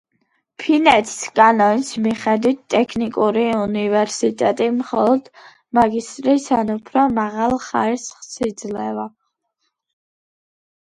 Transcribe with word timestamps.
ფინეთის 0.61 1.17
კანონის 1.39 1.89
მიხედვით 2.05 2.61
ტექნიკური 2.73 3.43
უნივერსიტეტი 3.57 4.69
მხოლოდ 4.79 5.29
მაგისტრის 5.79 6.47
ან 6.61 6.71
უფრო 6.77 7.03
მაღალ 7.19 7.55
ხარისხს 7.67 8.33
იძლევა. 8.49 9.05